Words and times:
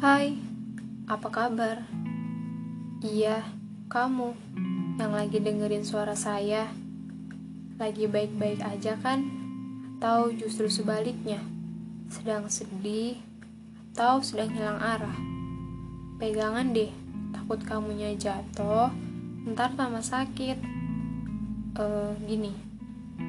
Hai, 0.00 0.32
apa 1.04 1.28
kabar? 1.28 1.84
Iya, 3.04 3.44
kamu 3.92 4.32
yang 4.96 5.12
lagi 5.12 5.44
dengerin 5.44 5.84
suara 5.84 6.16
saya. 6.16 6.72
Lagi 7.76 8.08
baik-baik 8.08 8.64
aja 8.64 8.96
kan? 8.96 9.28
Atau 10.00 10.32
justru 10.32 10.72
sebaliknya? 10.72 11.44
Sedang 12.08 12.48
sedih 12.48 13.20
atau 13.92 14.24
sedang 14.24 14.48
hilang 14.56 14.80
arah? 14.80 15.12
Pegangan 16.16 16.72
deh, 16.72 16.88
takut 17.36 17.60
kamunya 17.60 18.16
jatuh, 18.16 18.88
ntar 19.52 19.76
tambah 19.76 20.00
sakit. 20.00 20.64
Eh, 21.76 22.12
gini, 22.24 22.56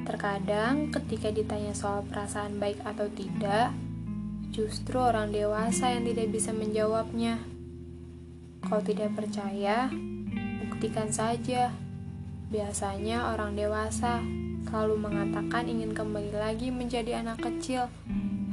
terkadang 0.08 0.88
ketika 0.88 1.28
ditanya 1.36 1.76
soal 1.76 2.00
perasaan 2.08 2.56
baik 2.56 2.80
atau 2.80 3.12
tidak, 3.12 3.76
justru 4.52 5.00
orang 5.00 5.32
dewasa 5.32 5.96
yang 5.96 6.04
tidak 6.04 6.28
bisa 6.28 6.52
menjawabnya. 6.52 7.40
Kalau 8.62 8.84
tidak 8.84 9.16
percaya, 9.16 9.88
buktikan 10.60 11.08
saja. 11.08 11.72
Biasanya 12.52 13.32
orang 13.32 13.56
dewasa 13.56 14.20
selalu 14.68 15.00
mengatakan 15.00 15.72
ingin 15.72 15.96
kembali 15.96 16.36
lagi 16.36 16.68
menjadi 16.68 17.24
anak 17.24 17.40
kecil 17.40 17.88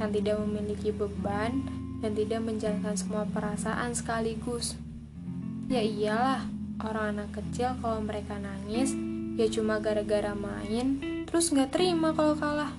yang 0.00 0.08
tidak 0.08 0.40
memiliki 0.40 0.88
beban 0.88 1.68
dan 2.00 2.16
tidak 2.16 2.40
menjalankan 2.48 2.96
semua 2.96 3.28
perasaan 3.28 3.92
sekaligus. 3.92 4.80
Ya 5.68 5.84
iyalah, 5.84 6.48
orang 6.80 7.20
anak 7.20 7.36
kecil 7.36 7.76
kalau 7.84 8.00
mereka 8.00 8.40
nangis, 8.40 8.96
ya 9.36 9.46
cuma 9.52 9.78
gara-gara 9.84 10.32
main, 10.32 10.96
terus 11.28 11.52
nggak 11.52 11.76
terima 11.76 12.16
kalau 12.16 12.34
kalah. 12.40 12.72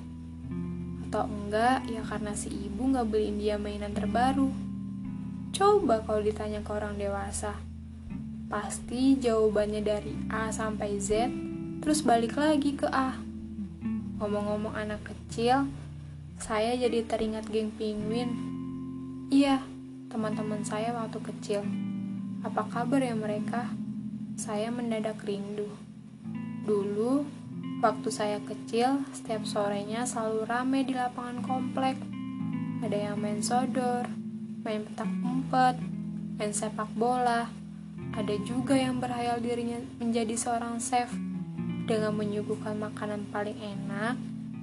Atau 1.12 1.28
enggak, 1.28 1.84
ya 1.92 2.08
karena 2.08 2.32
si 2.32 2.48
ibu 2.48 2.88
nggak 2.88 3.04
beliin 3.12 3.36
dia 3.36 3.60
mainan 3.60 3.92
terbaru. 3.92 4.48
Coba 5.52 6.00
kalau 6.08 6.24
ditanya 6.24 6.64
ke 6.64 6.72
orang 6.72 6.96
dewasa, 6.96 7.52
pasti 8.48 9.20
jawabannya 9.20 9.84
dari 9.84 10.16
A 10.32 10.56
sampai 10.56 10.96
Z, 11.04 11.28
terus 11.84 12.00
balik 12.08 12.40
lagi 12.40 12.80
ke 12.80 12.88
A. 12.88 13.20
Ngomong-ngomong 14.24 14.72
anak 14.72 15.04
kecil, 15.04 15.68
saya 16.40 16.80
jadi 16.80 17.04
teringat 17.04 17.44
geng 17.52 17.76
penguin. 17.76 18.32
Iya, 19.28 19.60
teman-teman 20.08 20.64
saya 20.64 20.96
waktu 20.96 21.20
kecil. 21.28 21.68
Apa 22.40 22.72
kabar 22.72 23.04
ya 23.04 23.20
mereka? 23.20 23.68
Saya 24.40 24.72
mendadak 24.72 25.20
rindu. 25.28 25.68
Dulu, 26.64 27.28
waktu 27.82 28.14
saya 28.14 28.38
kecil, 28.46 29.02
setiap 29.10 29.42
sorenya 29.42 30.06
selalu 30.06 30.46
ramai 30.46 30.86
di 30.86 30.94
lapangan 30.94 31.42
komplek. 31.42 31.98
Ada 32.86 33.10
yang 33.10 33.18
main 33.18 33.42
sodor, 33.42 34.06
main 34.62 34.86
petak 34.86 35.10
umpet, 35.26 35.82
main 36.38 36.54
sepak 36.54 36.94
bola. 36.94 37.50
Ada 38.14 38.38
juga 38.46 38.78
yang 38.78 39.02
berhayal 39.02 39.42
dirinya 39.42 39.82
menjadi 39.98 40.38
seorang 40.38 40.78
chef 40.78 41.10
dengan 41.90 42.14
menyuguhkan 42.14 42.78
makanan 42.78 43.26
paling 43.34 43.58
enak 43.58 44.16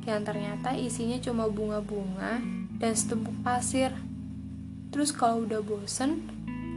yang 0.06 0.22
ternyata 0.22 0.78
isinya 0.78 1.18
cuma 1.18 1.50
bunga-bunga 1.50 2.38
dan 2.78 2.92
setumpuk 2.94 3.34
pasir. 3.42 3.90
Terus 4.94 5.10
kalau 5.10 5.42
udah 5.42 5.60
bosen, 5.60 6.22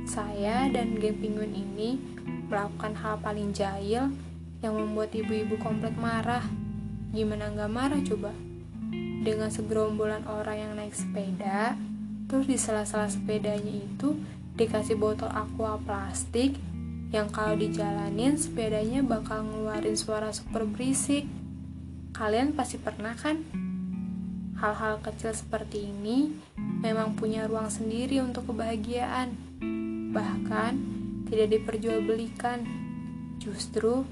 saya 0.09 0.65
dan 0.73 0.97
geng 0.97 1.21
penguin 1.21 1.53
ini 1.53 2.01
melakukan 2.49 2.97
hal 2.97 3.21
paling 3.21 3.53
jahil 3.53 4.09
yang 4.61 4.77
membuat 4.77 5.13
ibu-ibu 5.13 5.57
komplek 5.57 5.93
marah. 5.97 6.45
Gimana 7.11 7.51
nggak 7.51 7.71
marah 7.73 8.01
coba? 8.05 8.31
Dengan 9.21 9.49
segerombolan 9.53 10.25
orang 10.25 10.57
yang 10.57 10.71
naik 10.77 10.97
sepeda, 10.97 11.77
terus 12.25 12.49
di 12.49 12.57
sela-sela 12.57 13.09
sepedanya 13.09 13.69
itu 13.69 14.17
dikasih 14.57 14.97
botol 14.97 15.29
aqua 15.29 15.77
plastik 15.81 16.57
yang 17.11 17.27
kalau 17.27 17.59
dijalanin 17.59 18.39
sepedanya 18.39 19.03
bakal 19.03 19.43
ngeluarin 19.43 19.99
suara 19.99 20.31
super 20.31 20.63
berisik. 20.63 21.27
Kalian 22.15 22.55
pasti 22.55 22.79
pernah 22.79 23.11
kan? 23.19 23.43
Hal-hal 24.61 25.01
kecil 25.01 25.33
seperti 25.33 25.89
ini 25.89 26.31
memang 26.85 27.17
punya 27.17 27.49
ruang 27.49 27.67
sendiri 27.67 28.21
untuk 28.23 28.53
kebahagiaan. 28.53 29.33
Bahkan 30.13 30.73
tidak 31.27 31.47
diperjualbelikan. 31.51 32.63
Justru 33.41 34.05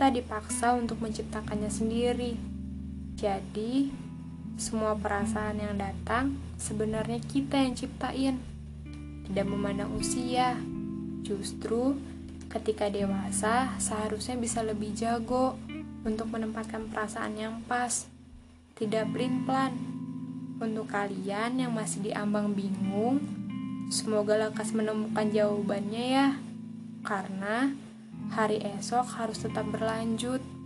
kita 0.00 0.16
dipaksa 0.16 0.72
untuk 0.80 0.96
menciptakannya 1.04 1.68
sendiri. 1.68 2.32
Jadi, 3.20 3.92
semua 4.56 4.96
perasaan 4.96 5.60
yang 5.60 5.76
datang 5.76 6.40
sebenarnya 6.56 7.20
kita 7.20 7.60
yang 7.60 7.76
ciptain. 7.76 8.40
Tidak 9.28 9.44
memandang 9.44 9.92
usia. 10.00 10.56
Justru 11.20 12.00
ketika 12.48 12.88
dewasa 12.88 13.76
seharusnya 13.76 14.40
bisa 14.40 14.64
lebih 14.64 14.96
jago 14.96 15.60
untuk 16.08 16.32
menempatkan 16.32 16.88
perasaan 16.88 17.36
yang 17.36 17.60
pas, 17.68 18.08
tidak 18.80 19.04
plan 19.44 19.76
Untuk 20.64 20.88
kalian 20.88 21.60
yang 21.60 21.76
masih 21.76 22.08
diambang 22.08 22.56
bingung, 22.56 23.20
semoga 23.92 24.48
lekas 24.48 24.72
menemukan 24.72 25.28
jawabannya 25.28 26.04
ya, 26.08 26.28
karena 27.04 27.76
hari 28.30 28.62
esok 28.62 29.06
harus 29.18 29.42
tetap 29.42 29.66
berlanjut. 29.74 30.59